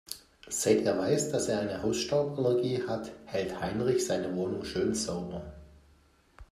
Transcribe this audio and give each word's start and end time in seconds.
Seit 0.49 0.81
er 0.87 0.97
weiß, 0.97 1.29
dass 1.31 1.47
er 1.47 1.59
eine 1.59 1.83
Hausstauballergie 1.83 2.87
hat, 2.87 3.11
hält 3.25 3.61
Heinrich 3.61 4.03
seine 4.03 4.35
Wohnung 4.35 4.65
schön 4.65 4.95
sauber. 4.95 5.53